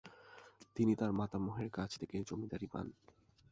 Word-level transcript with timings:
তিনি 0.75 0.93
তার 0.95 1.11
মাতামহের 1.11 1.69
কাছ 1.69 1.89
থেকে 1.99 2.15
জমিদারি 2.29 2.67
পান। 2.67 2.87